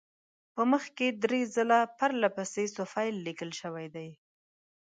[0.53, 4.09] په مخ کې درې ځله پرله پسې صفیل لیکل شوی دی.